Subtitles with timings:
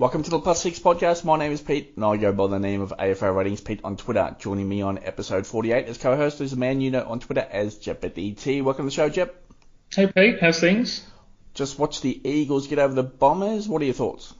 [0.00, 1.24] Welcome to the Plus Six podcast.
[1.24, 3.98] My name is Pete, and I go by the name of AFL Ratings Pete on
[3.98, 4.34] Twitter.
[4.38, 7.76] Joining me on episode 48 as co-host is a man you know on Twitter as
[7.76, 8.64] JepDT.
[8.64, 9.44] Welcome to the show, Jep.
[9.94, 11.04] Hey Pete, how's things?
[11.52, 13.68] Just watched the Eagles get over the Bombers.
[13.68, 14.32] What are your thoughts?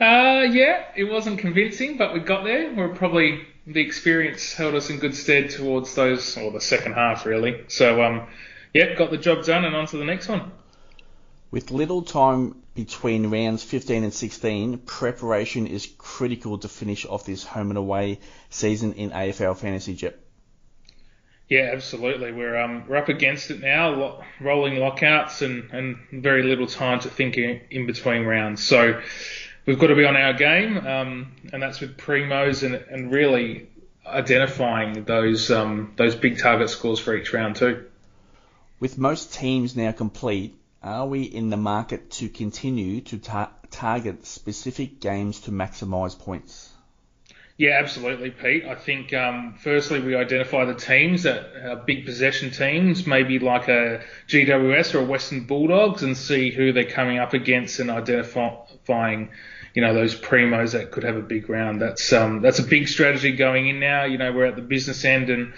[0.00, 2.72] Uh, yeah, it wasn't convincing, but we got there.
[2.72, 7.26] We're probably the experience held us in good stead towards those, or the second half
[7.26, 7.64] really.
[7.66, 8.28] So, um,
[8.72, 10.52] yeah, got the job done and on to the next one.
[11.50, 17.42] With little time between rounds 15 and 16, preparation is critical to finish off this
[17.42, 20.16] home and away season in AFL Fantasy Jep.
[21.48, 22.30] Yeah, absolutely.
[22.30, 27.00] We're um, we're up against it now, lo- rolling lockouts and, and very little time
[27.00, 28.62] to think in, in between rounds.
[28.62, 29.02] So
[29.66, 33.70] we've got to be on our game, um, and that's with primos and, and really
[34.06, 37.86] identifying those um, those big target scores for each round too.
[38.78, 44.26] With most teams now complete, are we in the market to continue to ta- target
[44.26, 46.70] specific games to maximise points?
[47.58, 48.64] Yeah, absolutely, Pete.
[48.66, 53.66] I think um, firstly we identify the teams that are big possession teams, maybe like
[53.66, 59.30] a GWS or a Western Bulldogs, and see who they're coming up against and identifying,
[59.74, 61.82] you know, those primos that could have a big round.
[61.82, 64.04] That's um, that's a big strategy going in now.
[64.04, 65.52] You know, we're at the business end and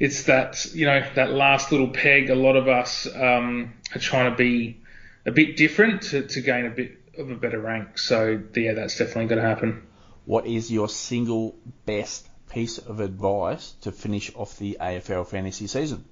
[0.00, 2.30] it's that you know that last little peg.
[2.30, 4.80] A lot of us um, are trying to be
[5.26, 7.98] a bit different to, to gain a bit of a better rank.
[7.98, 9.86] So yeah, that's definitely going to happen.
[10.24, 16.04] What is your single best piece of advice to finish off the AFL fantasy season?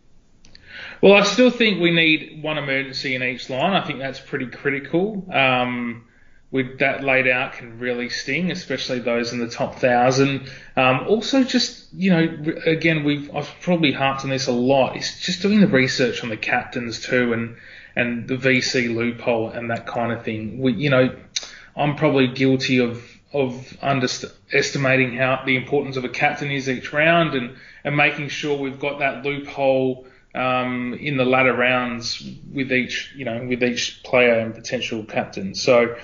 [1.00, 3.72] Well, I still think we need one emergency in each line.
[3.72, 5.26] I think that's pretty critical.
[5.32, 6.04] Um,
[6.50, 10.50] with that laid out can really sting, especially those in the top thousand.
[10.76, 14.96] Um, also, just you know, again, we've I've probably harped on this a lot.
[14.96, 17.56] It's just doing the research on the captains too, and
[17.94, 20.58] and the VC loophole and that kind of thing.
[20.58, 21.14] We, you know,
[21.76, 23.04] I'm probably guilty of
[23.34, 28.56] of underestimating how the importance of a captain is each round, and and making sure
[28.56, 30.06] we've got that loophole.
[30.34, 32.22] Um, in the latter rounds
[32.52, 35.54] with each, you know, with each player and potential captain.
[35.54, 35.96] So,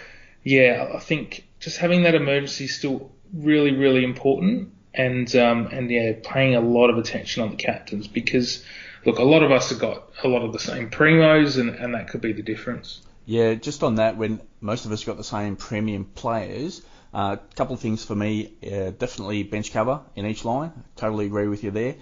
[0.44, 5.90] yeah, I think just having that emergency is still really, really important, and um, and
[5.90, 8.62] yeah, paying a lot of attention on the captains because
[9.04, 11.94] look, a lot of us have got a lot of the same primos, and, and
[11.94, 13.00] that could be the difference.
[13.26, 16.82] Yeah, just on that, when most of us got the same premium players,
[17.14, 20.72] a uh, couple of things for me, uh, definitely bench cover in each line.
[20.96, 21.94] Totally agree with you there.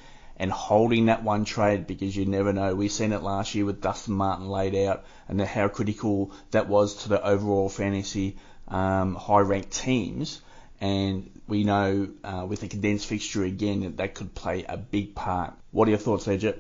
[0.43, 2.75] And holding that one trade because you never know.
[2.75, 7.05] We've seen it last year with Dustin Martin laid out and how critical that was
[7.05, 8.37] to the overall fantasy
[8.67, 10.43] um, high ranked teams.
[10.81, 15.15] And we know uh, with the condensed fixture again that that could play a big
[15.15, 15.55] part.
[15.71, 16.57] What are your thoughts there,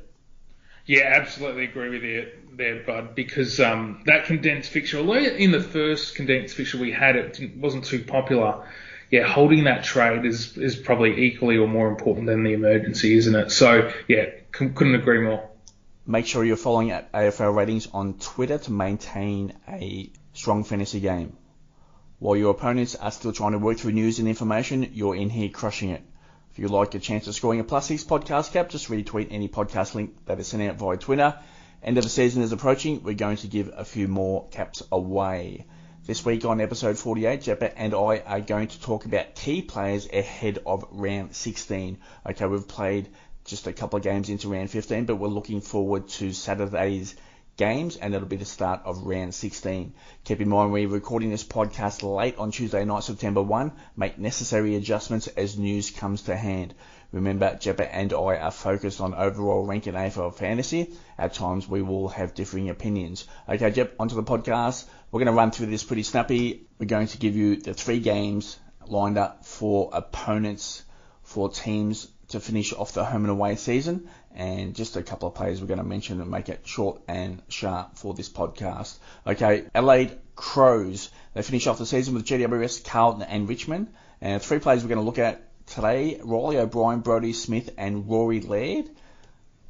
[0.87, 5.61] Yeah, absolutely agree with you there, Bud, because um, that condensed fixture, although in the
[5.61, 8.65] first condensed fixture we had, it wasn't too popular.
[9.13, 13.35] Yeah, holding that trade is, is probably equally or more important than the emergency, isn't
[13.35, 13.51] it?
[13.53, 15.51] So, yeah, couldn't agree more.
[16.07, 21.37] Make sure you're following at AFL Ratings on Twitter to maintain a strong fantasy game.
[22.21, 25.51] While your opponents are still trying to work through news and information, you're in here
[25.51, 26.03] crushing it.
[26.51, 29.49] If you'd like a chance of scoring a plus six podcast cap, just retweet any
[29.49, 31.39] podcast link that is sent out via Twitter.
[31.83, 33.03] End of the season is approaching.
[33.03, 35.67] We're going to give a few more caps away.
[36.05, 40.09] This week on episode 48, Jeppa and I are going to talk about key players
[40.13, 41.97] ahead of round 16.
[42.29, 43.09] Okay, we've played
[43.45, 47.15] just a couple of games into round 15, but we're looking forward to Saturday's
[47.57, 49.95] games, and it'll be the start of round 16.
[50.25, 53.71] Keep in mind we're recording this podcast late on Tuesday night, September 1.
[53.97, 56.75] Make necessary adjustments as news comes to hand.
[57.13, 60.95] Remember, Jeppa and I are focused on overall ranking AFL fantasy.
[61.19, 63.27] At times we will have differing opinions.
[63.49, 64.87] Okay, Jep, onto the podcast.
[65.11, 66.67] We're going to run through this pretty snappy.
[66.79, 70.83] We're going to give you the three games lined up for opponents
[71.23, 75.35] for teams to finish off the home and away season, and just a couple of
[75.35, 78.97] players we're going to mention and make it short and sharp for this podcast.
[79.27, 81.11] Okay, Adelaide Crows.
[81.35, 83.93] They finish off the season with GWS, Carlton, and Richmond.
[84.21, 88.41] And three players we're going to look at today: Riley O'Brien, Brodie Smith, and Rory
[88.41, 88.89] Laird.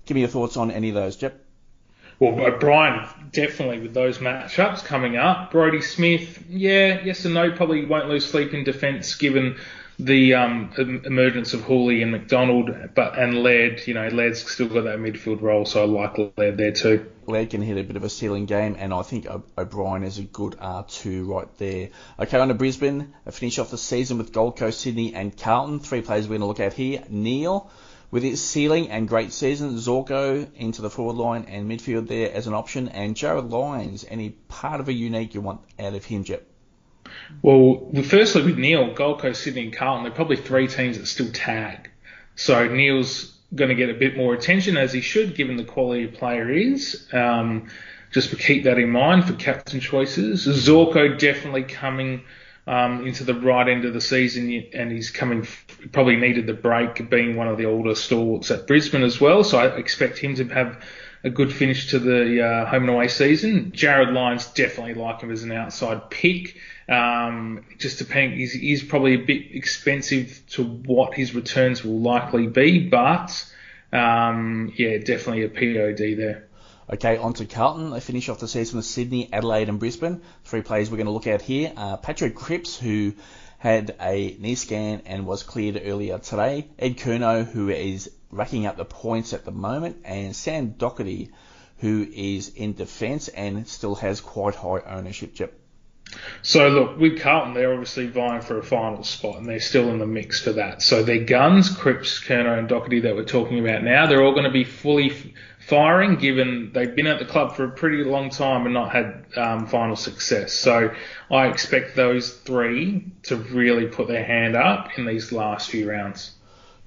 [0.07, 1.39] Give me your thoughts on any of those, Jep.
[2.19, 5.51] Well, O'Brien definitely with those matchups coming up.
[5.51, 9.57] Brodie Smith, yeah, yes and no, probably won't lose sleep in defence given
[10.05, 10.71] the um,
[11.05, 15.41] emergence of Hooley and McDonald, but and Laird, you know, Laird's still got that midfield
[15.41, 17.11] role, so I like Laird there too.
[17.27, 19.27] Laird can hit a bit of a ceiling game, and I think
[19.57, 21.91] O'Brien is a good R2 right there.
[22.19, 23.13] Okay, on to Brisbane.
[23.25, 25.79] They finish off the season with Gold Coast, Sydney, and Carlton.
[25.79, 27.05] Three players we're going to look at here.
[27.09, 27.71] Neil,
[28.11, 32.47] with his ceiling and great season, Zorko into the forward line and midfield there as
[32.47, 36.25] an option, and Jarryd Lyons, any part of a unique you want out of him,
[36.25, 36.52] Jep?
[37.43, 41.31] Well, firstly with Neil, Gold Coast, Sydney, and Carlton, they're probably three teams that still
[41.33, 41.91] tag.
[42.37, 46.05] So Neil's going to get a bit more attention as he should, given the quality
[46.05, 47.07] of player he is.
[47.13, 47.69] Um,
[48.11, 50.47] just keep that in mind for captain choices.
[50.47, 52.23] Zorko definitely coming
[52.67, 55.47] um, into the right end of the season, and he's coming
[55.93, 59.43] probably needed the break, being one of the older stalwarts at Brisbane as well.
[59.43, 60.85] So I expect him to have
[61.25, 63.73] a good finish to the uh, home and away season.
[63.73, 66.57] Jarryd Lyons definitely like him as an outside pick.
[66.89, 72.49] Um, just depending, he's, he's probably a bit expensive to what his returns will likely
[72.49, 73.51] be, but
[73.93, 76.49] um, yeah, definitely a POD there.
[76.93, 77.91] Okay, on to Carlton.
[77.91, 80.21] They finish off the season with Sydney, Adelaide, and Brisbane.
[80.45, 81.73] Three players we're going to look at here.
[81.77, 83.15] Uh, Patrick Cripps, who
[83.59, 86.67] had a knee scan and was cleared earlier today.
[86.81, 91.31] Ed Curnow, who is racking up the points at the moment, and Sam Docherty,
[91.79, 95.39] who is in defence and still has quite high ownership.
[95.39, 95.53] Yep.
[96.43, 99.99] So look, with Carlton, they're obviously vying for a final spot, and they're still in
[99.99, 100.83] the mix for that.
[100.83, 104.45] So their guns, Cripps, Curnow, and Docherty that we're talking about now, they're all going
[104.45, 105.35] to be fully
[105.67, 109.25] firing, given they've been at the club for a pretty long time and not had
[109.37, 110.53] um, final success.
[110.53, 110.95] So
[111.31, 116.33] I expect those three to really put their hand up in these last few rounds.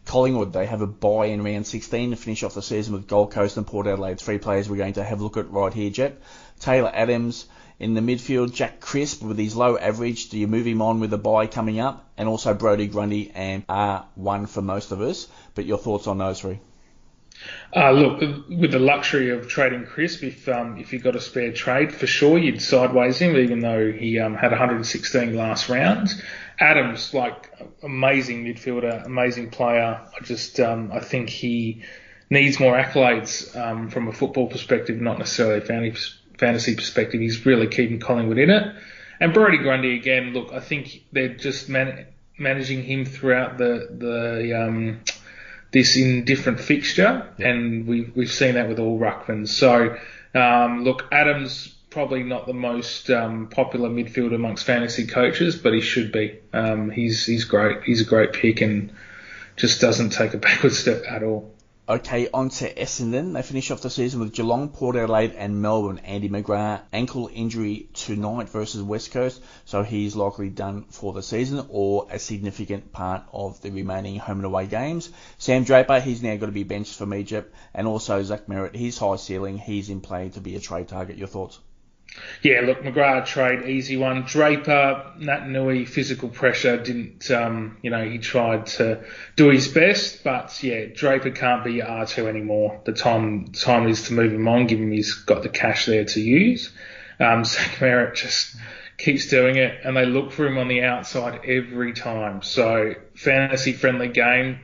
[0.05, 3.31] Collingwood, they have a bye in round 16 to finish off the season with Gold
[3.31, 4.19] Coast and Port Adelaide.
[4.19, 6.21] Three players we're going to have a look at right here, Jep.
[6.59, 7.47] Taylor Adams
[7.79, 10.29] in the midfield, Jack Crisp with his low average.
[10.29, 12.09] Do you move him on with a bye coming up?
[12.17, 15.27] And also Brodie Grundy and R1 for most of us.
[15.55, 16.59] But your thoughts on those three?
[17.75, 21.51] Uh, look, with the luxury of trading Crisp, if um, if you got a spare
[21.51, 26.09] trade, for sure you'd sideways him, even though he um, had 116 last round.
[26.59, 27.51] Adams, like
[27.83, 30.01] amazing midfielder, amazing player.
[30.15, 31.83] I just um, I think he
[32.29, 35.95] needs more accolades um, from a football perspective, not necessarily a
[36.37, 37.21] fantasy perspective.
[37.21, 38.75] He's really keeping Collingwood in it.
[39.19, 40.33] And Brodie Grundy again.
[40.33, 42.07] Look, I think they're just man-
[42.37, 45.01] managing him throughout the the um,
[45.71, 47.49] this indifferent fixture, yeah.
[47.49, 49.49] and we, we've seen that with all ruckmans.
[49.49, 49.97] So,
[50.33, 55.79] um, look, Adams probably not the most um, popular midfielder amongst fantasy coaches, but he
[55.79, 56.37] should be.
[56.51, 57.83] Um, he's he's great.
[57.83, 58.91] He's a great pick and
[59.55, 61.55] just doesn't take a backward step at all.
[61.87, 63.31] Okay, on to Essendon.
[63.31, 65.99] They finish off the season with Geelong, Port Adelaide, and Melbourne.
[65.99, 71.65] Andy McGrath ankle injury tonight versus West Coast, so he's likely done for the season
[71.69, 75.09] or a significant part of the remaining home and away games.
[75.37, 78.75] Sam Draper, he's now got to be benched for Egypt, and also Zach Merrett.
[78.75, 81.17] his high ceiling, he's in play to be a trade target.
[81.17, 81.57] Your thoughts?
[82.41, 84.23] Yeah, look, McGrath trade, easy one.
[84.23, 89.03] Draper, Naitanui, physical pressure, didn't, um, you know, he tried to
[89.35, 92.81] do his best, but yeah, Draper can't be R2 anymore.
[92.85, 96.21] The time, time is to move him on, given he's got the cash there to
[96.21, 96.71] use.
[97.19, 98.55] Um, Zach Merrett just
[98.97, 102.41] keeps doing it, and they look for him on the outside every time.
[102.43, 104.59] So, fantasy friendly game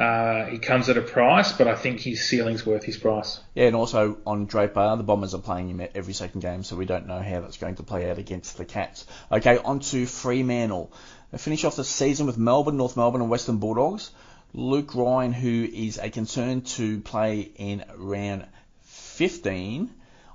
[0.00, 3.38] uh, he comes at a price, but I think his ceiling's worth his price.
[3.54, 6.86] Yeah, and also on Draper, the Bombers are playing him every second game, so we
[6.86, 9.04] don't know how that's going to play out against the Cats.
[9.30, 10.90] Okay, on to Fremantle.
[11.32, 14.10] They finish off the season with Melbourne, North Melbourne, and Western Bulldogs.
[14.54, 18.46] Luke Ryan, who is a concern to play in round
[18.84, 19.90] 15,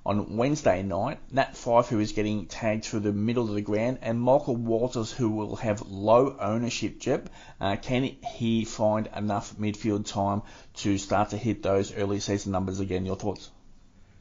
[0.06, 1.20] on Wednesday night.
[1.32, 5.12] Nat Fyfe, who is getting tagged through the middle of the ground, and Michael Walters,
[5.12, 7.30] who will have low ownership, Jep.
[7.60, 10.44] Uh, can he find enough midfield time
[10.76, 13.06] to start to hit those early season numbers again?
[13.06, 13.50] Your thoughts?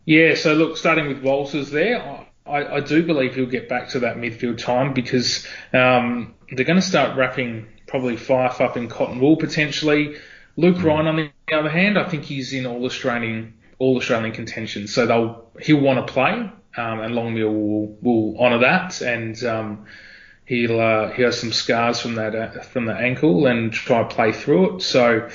[0.06, 4.00] Yeah, so look, starting with Walters there, I, I do believe he'll get back to
[4.00, 9.20] that midfield time because um, they're going to start wrapping probably Fyfe up in cotton
[9.20, 10.16] wool potentially.
[10.56, 10.84] Luke mm.
[10.84, 14.86] Ryan, on the other hand, I think he's in all Australian all Australian contention.
[14.86, 16.32] So they'll he'll want to play,
[16.76, 19.86] um, and Longmuir will will honour that, and um,
[20.46, 24.14] he'll uh, he has some scars from that uh, from the ankle and try to
[24.14, 24.82] play through it.
[24.82, 25.28] So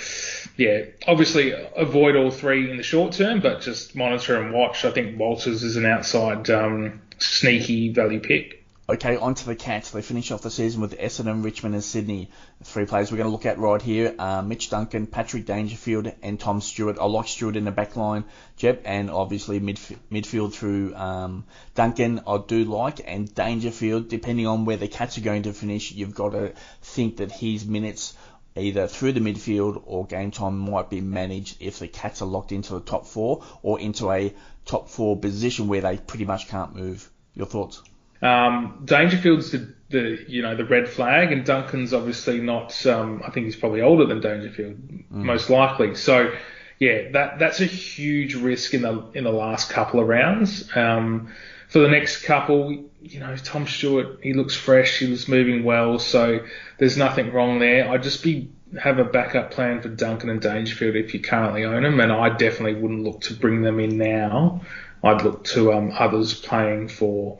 [0.57, 4.85] yeah, obviously avoid all three in the short term, but just monitor and watch.
[4.85, 8.58] I think Walters is an outside um, sneaky value pick.
[8.89, 9.91] Okay, on to the Cats.
[9.91, 12.31] They finish off the season with Essendon, Richmond, and Sydney.
[12.63, 16.39] Three players we're going to look at right here are Mitch Duncan, Patrick Dangerfield, and
[16.39, 16.97] Tom Stewart.
[16.99, 18.23] I like Stewart in the back line,
[18.57, 21.43] Jep, and obviously midf- midfield through um,
[21.75, 25.91] Duncan I do like, and Dangerfield, depending on where the Cats are going to finish,
[25.91, 28.15] you've got to think that his minutes
[28.55, 32.51] either through the midfield or game time might be managed if the Cats are locked
[32.51, 34.33] into the top four or into a
[34.65, 37.07] top four position where they pretty much can't move.
[37.35, 37.83] Your thoughts?
[38.21, 42.85] Um, Dangerfield's the, the you know the red flag, and Duncan's obviously not.
[42.85, 45.09] Um, I think he's probably older than Dangerfield, mm.
[45.11, 45.95] most likely.
[45.95, 46.33] So
[46.79, 50.69] yeah, that that's a huge risk in the in the last couple of rounds.
[50.75, 51.33] Um,
[51.67, 55.99] for the next couple, you know, Tom Stewart, he looks fresh, he was moving well,
[55.99, 56.39] so
[56.79, 57.89] there's nothing wrong there.
[57.89, 58.49] I'd just be
[58.81, 62.29] have a backup plan for Duncan and Dangerfield if you currently own them, and I
[62.29, 64.61] definitely wouldn't look to bring them in now.
[65.03, 67.39] I'd look to um, others playing for,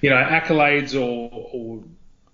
[0.00, 1.82] you know, accolades or, or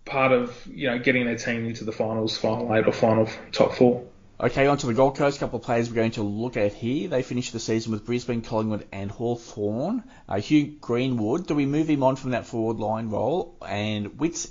[0.04, 3.74] part of you know getting their team into the finals, final eight or final top
[3.74, 4.04] four.
[4.40, 5.36] Okay, on to the Gold Coast.
[5.36, 7.08] A couple of players we're going to look at here.
[7.08, 10.02] They finished the season with Brisbane, Collingwood, and Hawthorn.
[10.28, 13.56] Uh, Hugh Greenwood, do we move him on from that forward line role?
[13.66, 14.50] And Witts,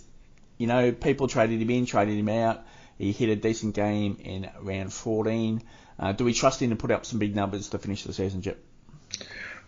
[0.57, 2.65] you know, people traded him in, traded him out.
[2.97, 5.61] He hit a decent game in round 14.
[5.99, 8.41] Uh, do we trust him to put up some big numbers to finish the season,
[8.41, 8.57] Jep?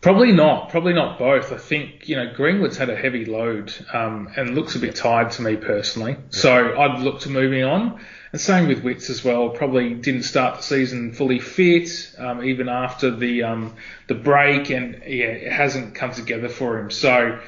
[0.05, 0.69] Probably not.
[0.69, 1.51] Probably not both.
[1.51, 5.31] I think you know Greenwood's had a heavy load um, and looks a bit tired
[5.31, 6.11] to me personally.
[6.11, 6.19] Yeah.
[6.29, 7.99] So I'd look to moving on.
[8.31, 9.49] And same with Witts as well.
[9.49, 13.73] Probably didn't start the season fully fit, um, even after the um,
[14.05, 16.91] the break, and yeah, it hasn't come together for him.
[16.91, 17.41] So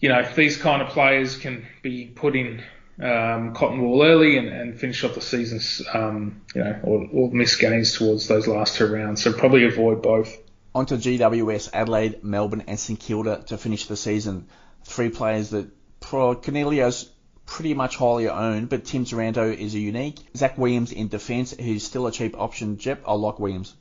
[0.00, 2.64] you know these kind of players can be put in
[2.98, 5.60] um, cotton wool early and, and finish off the season,
[5.92, 9.22] um, you know, or, or miss games towards those last two rounds.
[9.22, 10.34] So probably avoid both.
[10.74, 14.48] On to GWS, Adelaide, Melbourne, and St Kilda to finish the season.
[14.84, 17.10] Three players that Pro Coniglio's
[17.46, 20.18] pretty much highly owned, but Tim Taranto is a unique.
[20.36, 22.78] Zac Williams in defence, who's still a cheap option.
[22.78, 23.74] Jep, I like Williams.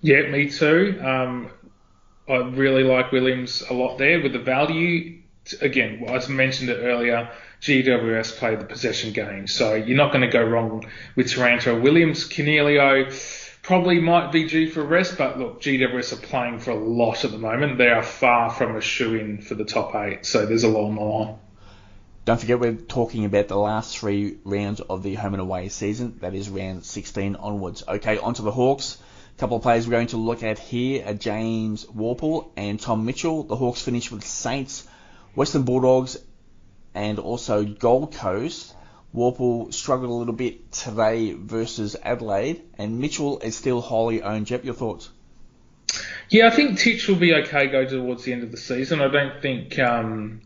[0.00, 1.00] Yeah, me too.
[1.02, 1.50] Um,
[2.28, 5.22] I really like Williams a lot there with the value.
[5.60, 7.30] Again, as I mentioned it earlier,
[7.62, 11.80] GWS play the possession game, so you're not going to go wrong with Taranto.
[11.80, 13.10] Williams, Coniglio
[13.68, 17.32] probably might be due for rest, but look, GWS are playing for a lot at
[17.32, 17.76] the moment.
[17.76, 20.78] They are far from a shoe in for the top eight, so there's a the
[20.78, 21.34] line.
[22.24, 26.16] Don't forget we're talking about the last three rounds of the home and away season.
[26.22, 27.82] That is round 16 onwards.
[27.86, 28.96] Okay, on to the Hawks.
[29.36, 33.04] A couple of players we're going to look at here are James Worpel and Tom
[33.04, 33.42] Mitchell.
[33.42, 34.88] The Hawks finished with Saints,
[35.34, 36.16] Western Bulldogs,
[36.94, 38.74] and also Gold Coast.
[39.14, 44.46] Worpel struggled a little bit today versus Adelaide, and Mitchell is still highly owned.
[44.46, 45.10] Jep, your thoughts?
[46.28, 49.00] Yeah, I think Titch will be okay going towards the end of the season.
[49.00, 50.42] I don't think um,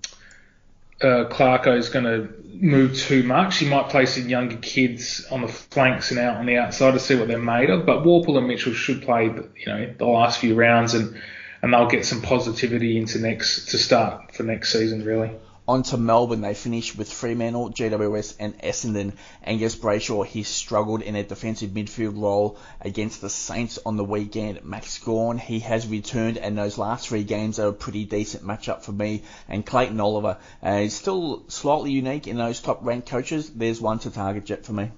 [1.01, 3.59] uh, Clarko is going to move too much.
[3.59, 7.01] He might play some younger kids on the flanks and out on the outside to
[7.01, 7.85] see what they're made of.
[7.85, 11.21] But Worpel and Mitchell should play, you know, the last few rounds and
[11.63, 15.31] and they'll get some positivity into next to start for next season really
[15.67, 16.41] on to Melbourne.
[16.41, 19.13] They finished with Fremantle, GWS, and Essendon.
[19.45, 24.65] Angus Brayshaw, he struggled in a defensive midfield role against the Saints on the weekend.
[24.65, 28.83] Max Gawn, he has returned, and those last three games are a pretty decent matchup
[28.83, 29.23] for me.
[29.49, 33.51] And Clayton Oliver uh, is still slightly unique in those top ranked coaches.
[33.51, 34.91] There's one to target jet for me.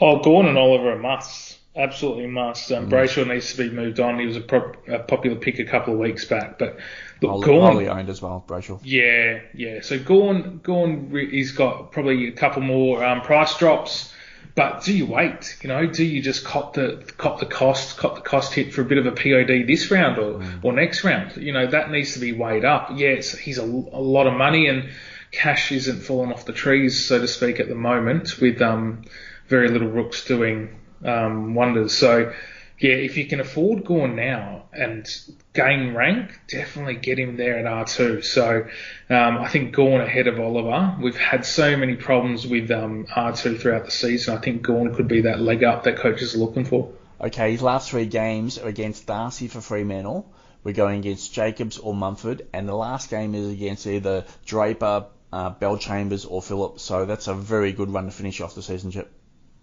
[0.00, 2.70] Oh, Gawn and Oliver are musts absolutely must.
[2.72, 2.90] Um, mm.
[2.90, 4.18] Brayshaw needs to be moved on.
[4.18, 6.78] He was a, pro- a, popular pick a couple of weeks back, but
[7.20, 8.80] look, Gawn, owned as well, Brayshaw.
[8.82, 9.80] Yeah, yeah.
[9.82, 14.12] So Gawn, Gawn, he's got probably a couple more um, price drops.
[14.54, 15.58] But do you wait?
[15.60, 18.80] You know, do you just cop the cop the cost, cop the cost hit for
[18.80, 20.64] a bit of a POD this round or, mm.
[20.64, 21.36] or next round?
[21.36, 22.92] You know, that needs to be weighed up.
[22.94, 24.88] Yes, he's a, a lot of money and
[25.30, 29.02] cash isn't falling off the trees, so to speak, at the moment, with um,
[29.48, 31.92] very little rooks doing um, wonders.
[31.92, 32.32] So,
[32.78, 35.06] yeah, if you can afford Gawn now and
[35.54, 38.24] gain rank, definitely get him there at R2.
[38.24, 38.66] So,
[39.08, 40.96] um, I think Gawn ahead of Oliver.
[41.00, 44.36] We've had so many problems with um, R2 throughout the season.
[44.36, 46.92] I think Gawn could be that leg up that coaches are looking for.
[47.18, 50.30] Okay, his last three games are against Darcy for Fremantle.
[50.62, 55.54] We're going against Jacobs or Mumford, and the last game is against either Draper, uh,
[55.54, 56.82] Bellchambers, or Phillips.
[56.82, 59.10] So that's a very good run to finish off the season, Chip.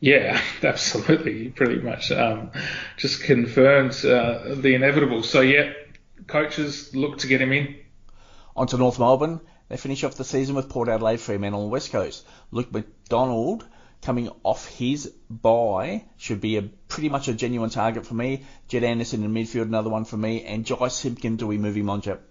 [0.04, 1.48] Yeah, absolutely.
[1.48, 2.52] Pretty much um,
[2.98, 5.24] just confirms uh, the inevitable.
[5.24, 5.72] So, yeah,
[6.28, 7.78] coaches look to get him in.
[8.54, 9.40] On to North Melbourne.
[9.70, 12.28] They finish off the season with Port Adelaide, Fremantle, and West Coast.
[12.52, 13.66] Luke McDonald
[14.02, 18.44] coming off his bye should be a pretty much a genuine target for me.
[18.68, 20.44] Jed Anderson in midfield, another one for me.
[20.44, 22.22] And Jy Simpkin, do we move him on, Jep?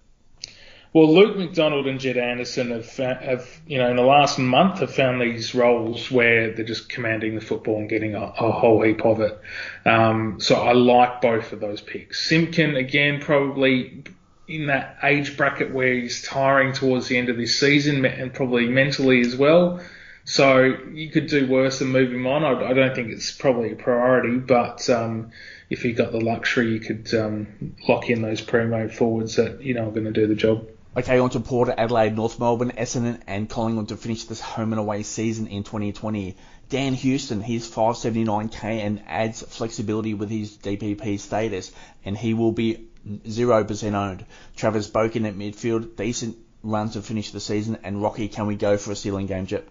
[0.93, 4.93] Well, Luke McDonald and Jed Anderson have, have, you know, in the last month have
[4.93, 9.03] found these roles where they're just commanding the football and getting a, a whole heap
[9.03, 9.41] of it.
[9.85, 12.29] Um, so I like both of those picks.
[12.29, 14.03] Simpkin, again, probably
[14.47, 18.67] in that age bracket where he's tiring towards the end of this season and probably
[18.67, 19.81] mentally as well.
[20.25, 22.43] So you could do worse than move him on.
[22.43, 25.31] I, I don't think it's probably a priority, but um,
[25.71, 29.73] if you've got the luxury, you could um, lock in those primo forwards that you
[29.73, 30.67] know are going to do the job.
[30.95, 34.79] Okay, on to Port Adelaide, North Melbourne, Essendon, and Collingwood to finish this home and
[34.79, 36.37] away season in 2020.
[36.69, 41.71] Dan Houston, he's 579k and adds flexibility with his DPP status,
[42.05, 44.25] and he will be 0% owned.
[44.55, 47.79] Travis Boken at midfield, decent run to finish the season?
[47.83, 49.67] And Rocky, can we go for a ceiling game, Jep?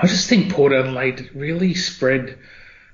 [0.00, 2.38] I just think Port Adelaide really spread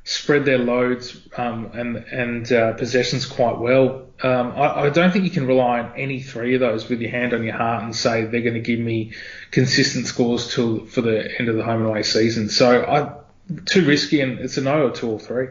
[0.05, 4.07] spread their loads um, and and uh, possessions quite well.
[4.23, 7.11] Um, I, I, don't think you can rely on any three of those with your
[7.11, 9.13] hand on your heart and say they're going to give me
[9.51, 12.49] consistent scores till for the end of the home and away season.
[12.49, 13.25] So I
[13.67, 15.49] too risky, and it's a no or two or three.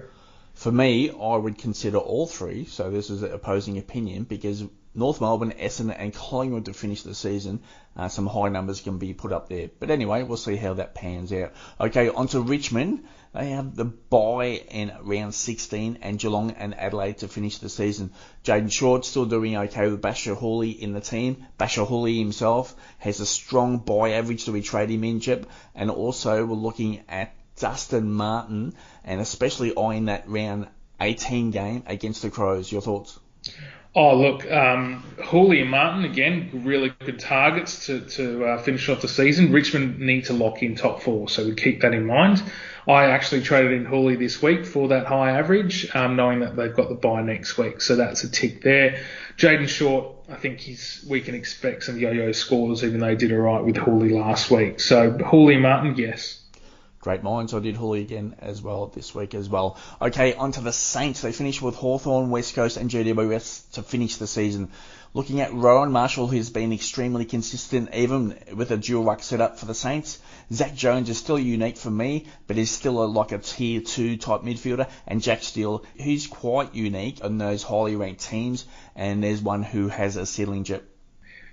[0.54, 2.66] For me, I would consider all three.
[2.66, 4.64] So this is an opposing opinion because
[4.96, 7.62] North Melbourne, Essendon, and Collingwood to finish the season.
[7.96, 9.70] Uh, some high numbers can be put up there.
[9.80, 11.54] But anyway, we'll see how that pans out.
[11.80, 13.04] Okay, on to Richmond.
[13.34, 18.12] They have the bye in round 16 and Geelong and Adelaide to finish the season.
[18.44, 21.46] Jayden Short still doing okay with Bachar Houli in the team.
[21.60, 25.50] Bachar Houli himself has a strong bye average, so we trade him in, Chip.
[25.74, 30.68] And also we're looking at Dustin Martin and especially eyeing that round
[31.02, 32.72] 18 game against the Crows.
[32.72, 33.20] Your thoughts?
[33.96, 39.08] Oh, look, um, and Martin, again, really good targets to, to uh, finish off the
[39.08, 39.52] season.
[39.52, 42.42] Richmond need to lock in top four, so we keep that in mind.
[42.88, 46.74] I actually traded in Houli this week for that high average, um, knowing that they've
[46.74, 49.00] got the bye next week, so that's a tick there.
[49.38, 53.32] Jayden Short, I think he's we can expect some yo-yo scores, even though he did
[53.32, 54.80] alright with Houli last week.
[54.80, 56.43] So Houli Martin, yes
[57.04, 57.54] great minds.
[57.54, 59.78] I did Houli again as well this week as well.
[60.02, 61.22] Okay, on to the Saints.
[61.22, 64.72] They finish with Hawthorn, West Coast, and GWS to finish the season.
[65.14, 69.66] Looking at Rowan Marshall, who's been extremely consistent, even with a dual ruck setup for
[69.66, 70.18] the Saints.
[70.52, 74.16] Zak Jones is still unique for me, but is still a, like a tier two
[74.16, 74.90] type midfielder.
[75.06, 78.66] And Jack Steele, who's quite unique on those highly ranked teams.
[78.96, 80.84] And there's one who has a ceiling jet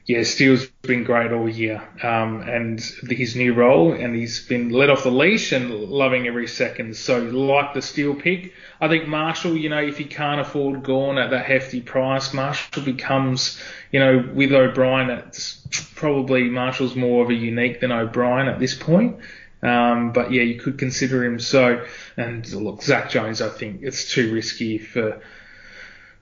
[0.06, 4.90] yeah, Steele's been great all year, um, and his new role, and he's been let
[4.90, 6.96] off the leash and loving every second.
[6.96, 11.18] So, like the Steele pick, I think Marshall, you know, if he can't afford Gawn
[11.18, 13.60] at that hefty price, Marshall becomes,
[13.92, 15.60] you know, with O'Brien, it's
[15.94, 19.18] probably Marshall's more of a unique than O'Brien at this point.
[19.62, 21.84] Um, but yeah, you could consider him so.
[22.16, 25.20] And look, Zak Jones, I think it's too risky for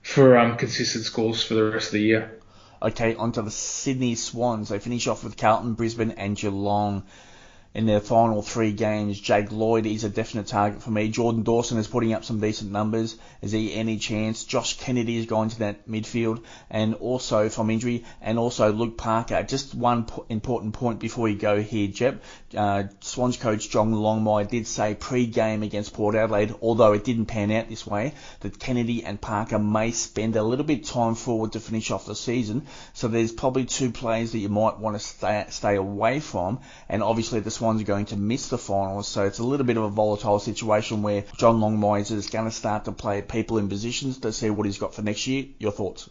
[0.01, 2.38] for um, consistent scores for the rest of the year.
[2.81, 4.69] Okay, onto the Sydney Swans.
[4.69, 7.03] They finish off with Carlton, Brisbane, and Geelong
[7.73, 9.19] in their final three games.
[9.19, 11.09] Jake Lloyd is a definite target for me.
[11.09, 13.17] Jordan Dawson is putting up some decent numbers.
[13.41, 14.43] Is he any chance?
[14.43, 19.43] Josh Kennedy is going to that midfield and also from injury and also Luke Parker.
[19.43, 22.23] Just one po- important point before you go here, Jep.
[22.57, 27.51] Uh, Swans coach John Longmire did say pre-game against Port Adelaide, although it didn't pan
[27.51, 31.59] out this way, that Kennedy and Parker may spend a little bit time forward to
[31.59, 32.65] finish off the season.
[32.93, 36.61] So there's probably two players that you might want to stay, stay away from.
[36.87, 39.75] And obviously the Swans are going to miss the finals, so it's a little bit
[39.75, 43.67] of a volatile situation where John Longmire is going to start to play people in
[43.67, 45.43] positions to see what he's got for next year.
[45.59, 46.09] Your thoughts?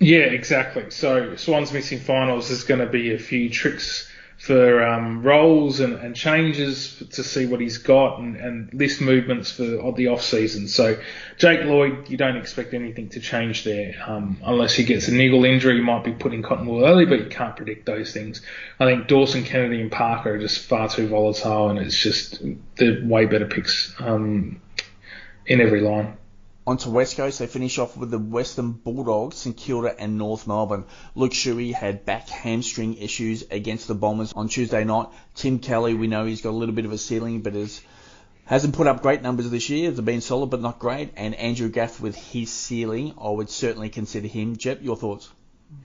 [0.00, 0.90] Yeah, exactly.
[0.90, 4.10] So Swans missing finals is going to be a few tricks
[4.44, 9.50] for um, roles and, and, changes to see what he's got and, and list movements
[9.50, 10.68] for the off season.
[10.68, 11.00] So
[11.38, 15.46] Jake Lloyd, you don't expect anything to change there um, unless he gets a niggle
[15.46, 15.76] injury.
[15.76, 18.42] He might be put in cotton wool early, but you can't predict those things.
[18.78, 22.42] I think Dawson, Kennedy, and Parker are just far too volatile, and it's just
[22.76, 24.60] they're way better picks um,
[25.46, 26.18] in every line.
[26.66, 30.46] On to West Coast, they finish off with the Western Bulldogs, St Kilda and North
[30.46, 30.86] Melbourne.
[31.14, 35.08] Luke Shuey had back hamstring issues against the Bombers on Tuesday night.
[35.34, 37.82] Tim Kelly, we know he's got a little bit of a ceiling, but is,
[38.46, 39.90] hasn't put up great numbers this year.
[39.90, 41.10] They've been solid, but not great.
[41.16, 44.56] And Andrew Gaff with his ceiling, I would certainly consider him.
[44.56, 45.28] Jep, your thoughts?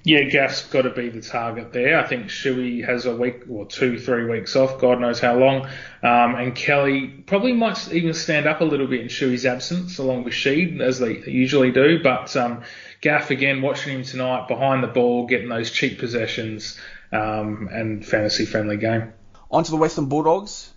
[0.03, 1.99] Yeah, Gaff's got to be the target there.
[1.99, 5.65] I think Shuey has a week or two, three weeks off, God knows how long.
[6.01, 10.23] Um, and Kelly probably might even stand up a little bit in Shuey's absence, along
[10.23, 12.01] with Sheed, as they usually do.
[12.01, 12.63] But um,
[13.01, 16.79] Gaff, again, watching him tonight behind the ball, getting those cheap possessions
[17.11, 19.13] um, and fantasy friendly game.
[19.51, 20.71] On to the Western Bulldogs.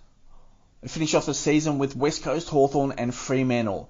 [0.85, 3.89] Finish off the season with West Coast, Hawthorn, and Fremantle.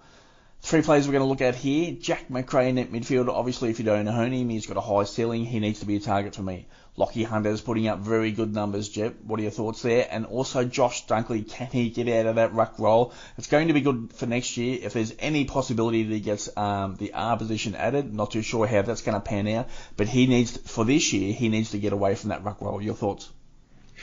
[0.65, 1.91] Three players we're going to look at here.
[1.91, 3.28] Jack Macrae in midfield.
[3.28, 5.43] Obviously, if you don't own him, he's got a high ceiling.
[5.43, 6.67] He needs to be a target for me.
[6.97, 9.15] Lachie Hunter's putting up very good numbers, Jep.
[9.26, 10.08] What are your thoughts there?
[10.10, 13.13] And also Josh Dunkley, can he get out of that ruck role?
[13.38, 14.80] It's going to be good for next year.
[14.82, 18.65] If there's any possibility that he gets um, the R position added, not too sure
[18.65, 19.67] how that's going to pan out.
[19.97, 22.82] But he needs, for this year, he needs to get away from that ruck role.
[22.82, 23.30] Your thoughts?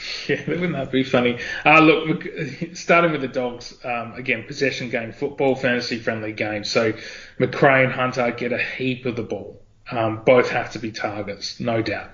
[0.29, 1.39] Yeah, wouldn't that be funny?
[1.65, 2.27] Uh, look,
[2.75, 6.65] starting with the dogs, um, again, possession game, football, fantasy friendly game.
[6.65, 6.93] So
[7.39, 9.61] Macrae and Hunter get a heap of the ball.
[9.91, 12.11] Um, both have to be targets, no doubt.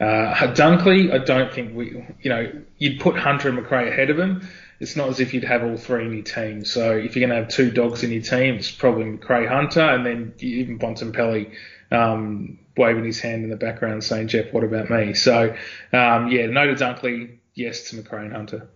[0.00, 4.18] Uh, Dunkley, I don't think we, you know, you'd put Hunter and Macrae ahead of
[4.18, 4.48] him.
[4.80, 6.64] It's not as if you'd have all three in your team.
[6.64, 9.82] So if you're going to have two dogs in your team, it's probably Macrae Hunter
[9.82, 11.52] and then even Bontempelli
[11.90, 15.14] um, waving his hand in the background saying, Jeff, what about me?
[15.14, 15.54] So,
[15.92, 18.68] um, yeah, no to Dunkley, yes to Macrae and Hunter.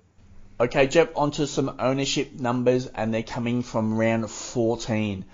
[0.61, 5.25] Okay, Jeff, onto some ownership numbers, and they're coming from round 14.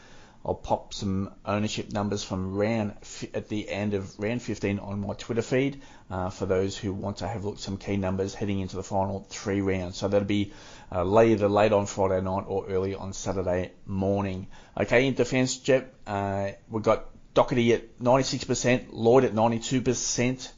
[0.45, 2.95] I'll pop some ownership numbers from round
[3.35, 7.19] at the end of round 15 on my Twitter feed uh, for those who want
[7.19, 9.99] to have a look some key numbers heading into the final three rounds.
[9.99, 10.53] So that'll be
[10.91, 14.47] uh, later late on Friday night or early on Saturday morning.
[14.79, 20.53] Okay, in defence, Jeff, uh, we've got Docherty at 96%, Lloyd at 92%.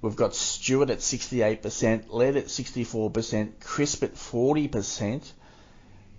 [0.00, 5.32] We've got Stewart at 68%, Led at 64%, Crisp at 40%,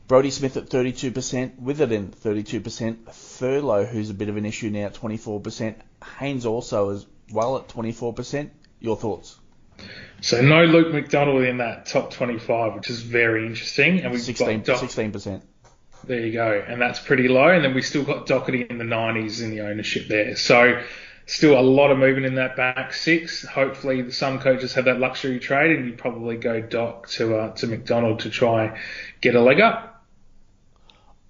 [0.08, 4.96] Brodie Smith at 32%, Witherden 32%, Thurlow, who's a bit of an issue now at
[4.96, 5.76] 24%,
[6.20, 8.50] Haynes also as well at 24%.
[8.80, 9.40] Your thoughts?
[10.22, 14.02] So no Luke McDonald in that top 25, which is very interesting.
[14.02, 15.42] And we've 16, got Doc- 16%.
[16.06, 17.48] There you go, and that's pretty low.
[17.48, 20.36] And then we still got Docherty in the 90s in the ownership there.
[20.36, 20.82] So
[21.26, 23.46] still a lot of movement in that back six.
[23.46, 27.68] Hopefully, some coaches have that luxury trade, and you probably go Doc to uh, to
[27.68, 28.80] McDonald to try
[29.22, 29.93] get a leg up.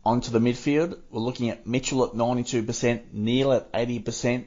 [0.06, 4.44] Onto the midfield, we're looking at Mitchell at 92%, Neil at 80%,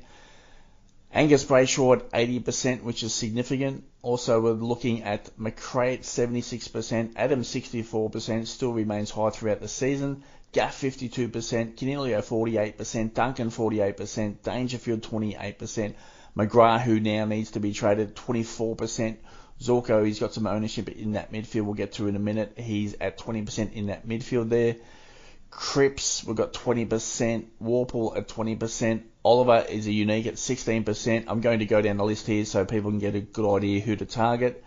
[1.13, 3.85] Angus Brayshaw at 80%, which is significant.
[4.03, 10.23] Also, we're looking at Macrae at 76%, Adam 64%, still remains high throughout the season.
[10.53, 15.95] Gaff 52%, Coniglio 48%, Duncan 48%, Dangerfield 28%,
[16.37, 19.17] McGrath, who now needs to be traded, 24%.
[19.61, 21.63] Zorko, he's got some ownership in that midfield.
[21.63, 22.59] We'll get to in a minute.
[22.59, 24.77] He's at 20% in that midfield there.
[25.57, 27.47] Cripps, we've got 20%.
[27.63, 29.03] Worpel at 20%.
[29.25, 31.25] Oliver is a unique at 16%.
[31.29, 33.81] I'm going to go down the list here so people can get a good idea
[33.81, 34.63] who to target.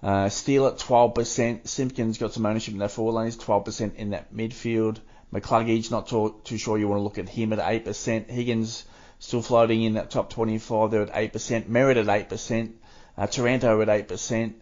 [0.00, 1.66] Uh, Steele at 12%.
[1.66, 4.98] Simpkins got some ownership in that forward lanes, 12% in that midfield.
[5.34, 8.30] McCluggage, not too, too sure you want to look at him at 8%.
[8.30, 8.84] Higgins
[9.18, 11.64] still floating in that top 25 there at 8%.
[11.64, 12.72] Merrett at 8%.
[13.18, 14.54] Uh, Taranto at 8%.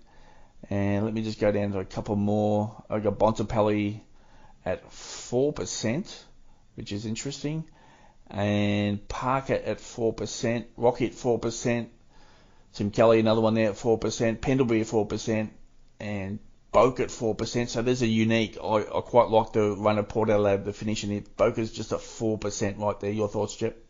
[0.71, 2.83] And let me just go down to a couple more.
[2.89, 4.01] I got Bontempelli
[4.71, 6.23] at 4%,
[6.75, 7.65] which is interesting.
[8.29, 11.89] And Parker at 4%, Rocky at 4%,
[12.73, 15.51] Tim Kelly, another one there at 4%, Pendlebury at 4%,
[15.99, 16.39] and
[16.73, 17.69] Boak at 4%.
[17.69, 18.57] So there's a unique.
[18.63, 21.37] I, I quite like the run of Port Adelaide, the finish in it.
[21.37, 23.11] Boker's just at 4% right there.
[23.11, 23.85] Your thoughts, Chip?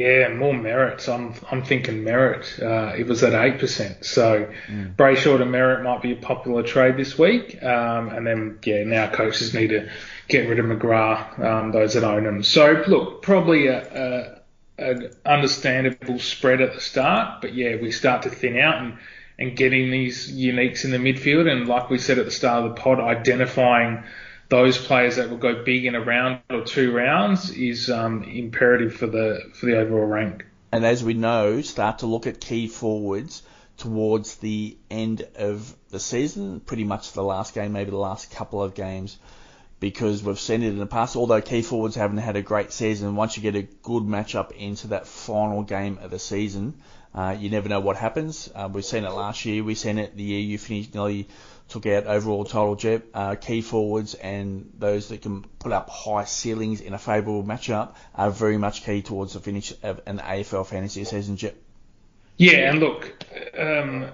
[0.00, 1.06] Yeah, more Merrett.
[1.12, 2.58] I'm I'm thinking Merrett.
[2.58, 4.02] Uh, it was at eight percent.
[4.06, 4.96] So mm.
[4.96, 7.62] Brayshaw to Merrett might be a popular trade this week.
[7.62, 9.90] Um, and then yeah, now coaches need to
[10.26, 12.42] get rid of McGrath, um, those that own him.
[12.42, 14.40] So look, probably a,
[14.78, 18.96] a an understandable spread at the start, but yeah, we start to thin out and
[19.38, 21.46] and getting these uniques in the midfield.
[21.46, 24.02] And like we said at the start of the pod, identifying
[24.50, 28.92] those players that will go big in a round or two rounds is um, imperative
[28.94, 30.44] for the for the overall rank.
[30.72, 33.42] And as we know, start to look at key forwards
[33.78, 38.62] towards the end of the season, pretty much the last game, maybe the last couple
[38.62, 39.18] of games,
[39.78, 41.16] because we've seen it in the past.
[41.16, 44.88] Although key forwards haven't had a great season, once you get a good matchup into
[44.88, 46.74] that final game of the season,
[47.14, 48.50] uh, you never know what happens.
[48.54, 49.64] Uh, we've seen it last year.
[49.64, 51.28] We've seen it the year you finished nearly
[51.70, 56.24] took out overall total jet, uh, key forwards and those that can put up high
[56.24, 60.66] ceilings in a favourable matchup are very much key towards the finish of an AFL
[60.66, 61.54] fantasy season, Jep.
[62.36, 63.12] Yeah, and look,
[63.56, 64.08] um,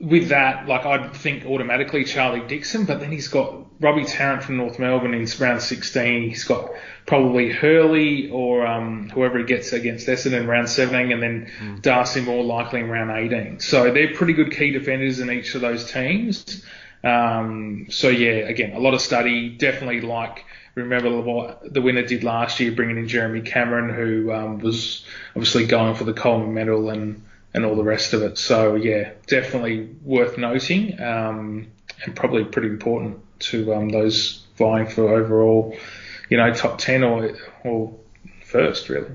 [0.00, 4.56] with that, like I'd think automatically Charlie Dixon, but then he's got Robbie Tarrant from
[4.56, 6.28] North Melbourne in round 16.
[6.28, 6.70] He's got
[7.06, 11.82] probably Hurley or um, whoever he gets against Essendon in round 17, and then mm.
[11.82, 13.60] Darcy more likely in round 18.
[13.60, 16.64] So they're pretty good key defenders in each of those teams.
[17.02, 19.50] Um, so yeah, again, a lot of study.
[19.50, 24.58] Definitely like remember what the winner did last year, bringing in Jeremy Cameron, who um,
[24.60, 28.38] was obviously going for the Coleman Medal and and all the rest of it.
[28.38, 31.68] So yeah, definitely worth noting, um,
[32.04, 35.76] and probably pretty important to um, those vying for overall,
[36.28, 37.94] you know, top ten or or
[38.44, 39.10] first really.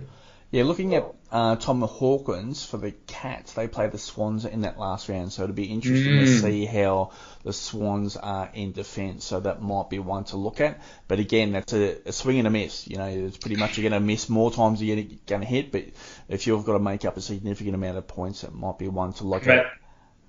[0.52, 4.80] Yeah, looking at uh, Tom Hawkins for the Cats, they play the Swans in that
[4.80, 6.20] last round, so it'll be interesting mm.
[6.22, 7.12] to see how
[7.44, 9.26] the Swans are in defence.
[9.26, 10.82] So that might be one to look at.
[11.08, 12.88] But again, that's a, a swing and a miss.
[12.88, 15.48] You know, it's pretty much you're going to miss more times than you're going to
[15.48, 15.72] hit.
[15.72, 15.86] But
[16.30, 19.14] if you've got to make up a significant amount of points, it might be one
[19.14, 19.68] to look at.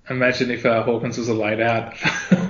[0.09, 1.93] Imagine if uh, Hawkins was a laid out,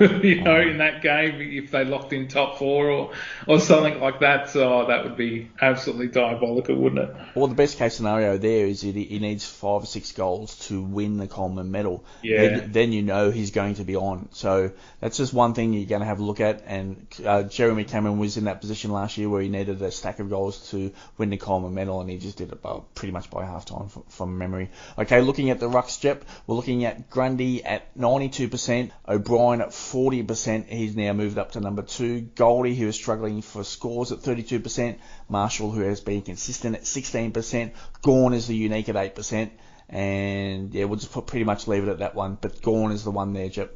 [0.24, 3.12] you know, in that game, if they locked in top four or,
[3.46, 4.48] or something like that.
[4.50, 7.16] So that would be absolutely diabolical, wouldn't it?
[7.34, 10.82] Well, the best case scenario there is that he needs five or six goals to
[10.82, 12.04] win the Coleman medal.
[12.22, 12.40] Yeah.
[12.40, 14.28] Then, then you know he's going to be on.
[14.32, 16.64] So that's just one thing you're going to have a look at.
[16.66, 20.20] And uh, Jeremy Cameron was in that position last year where he needed a stack
[20.20, 23.30] of goals to win the Coleman medal, and he just did it by, pretty much
[23.30, 24.70] by half time from, from memory.
[24.98, 30.66] Okay, looking at the rucks, Jep, we're looking at Grundy at 92%, O'Brien at 40%.
[30.68, 32.20] He's now moved up to number two.
[32.20, 34.98] Goldie, who is struggling for scores at 32%.
[35.28, 37.72] Marshall, who has been consistent at 16%.
[38.02, 39.50] Gawn is the unique at 8%.
[39.88, 42.38] And yeah, we'll just put, pretty much leave it at that one.
[42.40, 43.74] But Gawn is the one there, Jep.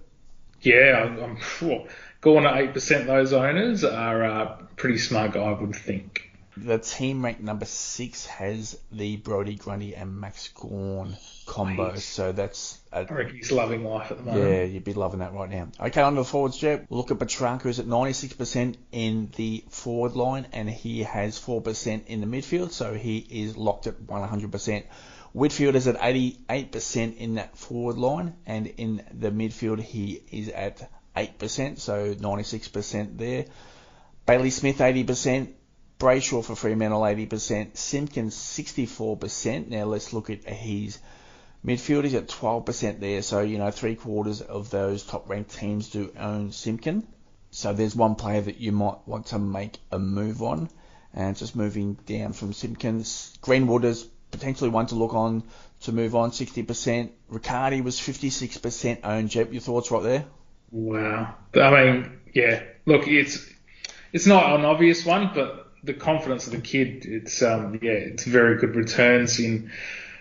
[0.60, 1.86] Yeah, I'm, I'm
[2.20, 3.06] Gawn at 8%.
[3.06, 6.30] Those owners are uh, pretty smug, I would think.
[6.56, 11.92] The team ranked number six has the Brodie Grundy and Max Gawn combo.
[11.92, 12.04] Nice.
[12.04, 14.50] So that's a, I reckon he's loving life at the moment.
[14.50, 15.68] yeah, you'd be loving that right now.
[15.80, 16.86] Okay, on to the forwards, Jep.
[16.90, 22.20] Look at Petrarca, who's at 96% in the forward line, and he has 4% in
[22.20, 24.84] the midfield, so he is locked at 100%.
[25.32, 30.90] Whitfield is at 88% in that forward line, and in the midfield, he is at
[31.16, 33.46] 8%, so 96% there.
[34.26, 35.52] Bailey Smith, 80%.
[35.98, 37.76] Brayshaw for Fremantle, 80%.
[37.76, 39.68] Simpkins, 64%.
[39.68, 40.98] Now let's look at his
[41.66, 42.04] midfield.
[42.04, 43.22] is at 12% there.
[43.22, 47.06] So, you know, three quarters of those top ranked teams do own Simpkin.
[47.50, 50.68] So there's one player that you might want to make a move on.
[51.14, 53.36] And just moving down from Simpkins.
[53.40, 55.44] Greenwood is potentially one to look on
[55.80, 57.10] to move on, 60%.
[57.28, 59.30] Riccardi was 56% owned.
[59.30, 60.24] Jep, your thoughts right there?
[60.70, 61.34] Wow.
[61.54, 62.62] I mean, yeah.
[62.84, 63.48] Look, it's
[64.12, 68.24] it's not an obvious one, but the confidence of the kid, it's um, yeah, it's
[68.24, 69.70] very good returns in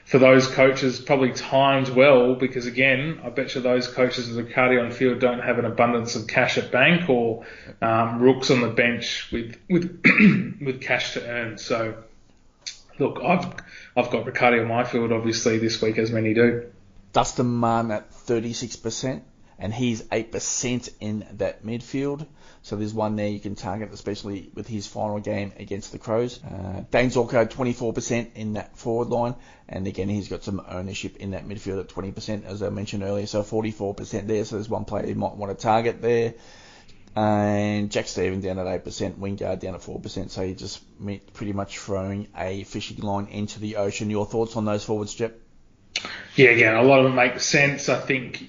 [0.05, 4.77] for those coaches, probably timed well because again, I bet you those coaches with Riccardi
[4.77, 7.45] on field don't have an abundance of cash at bank or
[7.81, 10.01] um, rooks on the bench with with
[10.61, 11.57] with cash to earn.
[11.57, 11.95] So,
[12.99, 13.51] look, I've
[13.97, 16.71] I've got Riccardi on my field obviously this week, as many do.
[17.11, 19.21] Dustin Mann at 36%,
[19.57, 22.27] and he's 8% in that midfield.
[22.65, 26.43] So there's one there you can target, especially with his final game against the Crows.
[26.43, 29.36] Uh, Dayne Zorko, 24% in that forward line,
[29.69, 33.28] and again, he's got some ownership in that midfield at 20%, as I mentioned earlier,
[33.28, 34.43] so 44% there.
[34.45, 36.34] So there's one player you might want to target there.
[37.15, 40.82] And Jack Steven down at 8%, Wingard down at 4%, so you're just
[41.36, 44.10] pretty much throwing a fishing line into the ocean.
[44.10, 45.39] Your thoughts on those forwards, Jep?
[46.36, 47.89] Yeah, again, a lot of it makes sense.
[47.89, 48.43] I think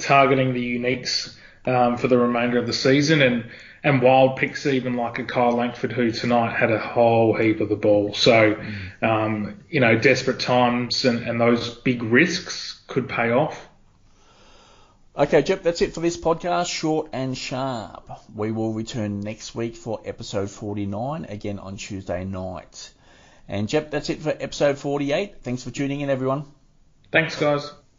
[0.00, 3.50] targeting the uniques um, for the remainder of the season and
[3.84, 7.68] and wild picks even like a Kyle Langford who tonight had a whole heap of
[7.68, 8.14] the ball.
[8.14, 8.56] So,
[9.02, 13.68] um, you know, desperate times and, and those big risks could pay off.
[15.14, 18.08] Okay, Jep, that's it for this podcast, short and sharp.
[18.34, 22.92] We will return next week for episode 49, again on Tuesday night.
[23.46, 25.42] And Jep, that's it for episode 48.
[25.42, 26.44] Thanks for tuning in, everyone.
[27.10, 27.72] Thanks, guys.